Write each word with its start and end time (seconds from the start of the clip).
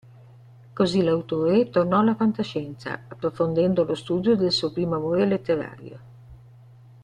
Così 0.73 1.03
l'autore 1.03 1.69
tornò 1.69 1.99
alla 1.99 2.15
fantascienza, 2.15 3.01
approfondendo 3.07 3.83
lo 3.83 3.93
studio 3.93 4.35
del 4.35 4.51
suo 4.51 4.71
primo 4.71 4.95
amore 4.95 5.27
letterario. 5.27 5.99